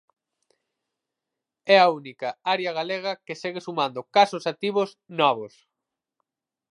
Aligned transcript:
É 1.75 1.77
a 1.81 1.87
única 1.99 2.29
área 2.53 2.71
galega 2.79 3.19
que 3.25 3.39
segue 3.41 3.61
sumando 3.67 4.01
casos 4.15 4.43
activos 4.53 4.89
novos. 5.19 5.53